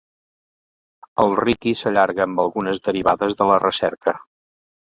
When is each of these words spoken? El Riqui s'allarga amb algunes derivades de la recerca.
El 1.25 1.35
Riqui 1.41 1.75
s'allarga 1.83 2.25
amb 2.27 2.43
algunes 2.45 2.81
derivades 2.89 3.41
de 3.43 3.49
la 3.53 3.63
recerca. 3.67 4.19